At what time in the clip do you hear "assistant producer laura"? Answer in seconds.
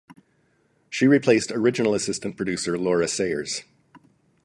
1.93-3.07